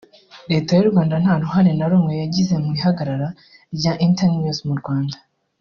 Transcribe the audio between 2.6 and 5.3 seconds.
mu ihagarara rya Internews mu Rwanda